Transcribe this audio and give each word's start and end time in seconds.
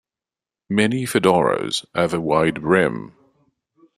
Many 0.67 1.03
fedoras 1.05 1.85
have 1.93 2.15
a 2.15 2.19
wide 2.19 2.61
brim. 2.63 3.13